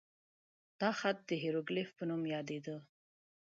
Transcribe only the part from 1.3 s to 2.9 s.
هیروګلیف په نوم یادېده.